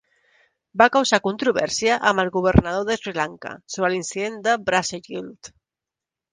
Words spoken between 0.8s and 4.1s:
Va causar controvèrsia amb el governador de Sri Lanka sobre